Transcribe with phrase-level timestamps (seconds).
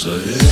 [0.00, 0.49] as I am.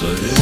[0.00, 0.40] say